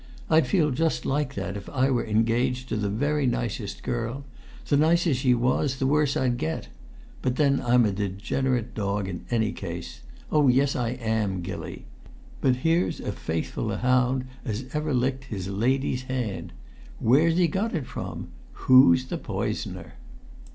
[0.31, 4.25] I'd feel just like that if I were engaged to the very nicest girl;
[4.67, 6.69] the nicer she was, the worse I'd get;
[7.21, 10.01] but then I'm a degenerate dog in any case.
[10.31, 11.85] Oh, yes, I am, Gilly.
[12.41, 16.51] But here's as faithful a hound as ever licked his lady's hand.
[16.97, 18.29] Where's he got it from?
[18.53, 19.93] Who's the poisoner?"